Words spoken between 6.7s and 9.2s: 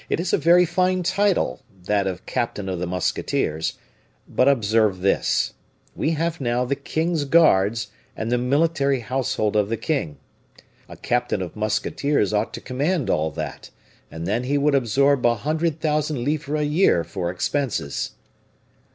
king's guards and the military